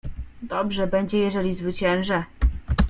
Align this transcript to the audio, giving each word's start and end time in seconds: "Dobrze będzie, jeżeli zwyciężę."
"Dobrze 0.41 0.87
będzie, 0.87 1.17
jeżeli 1.19 1.53
zwyciężę." 1.53 2.23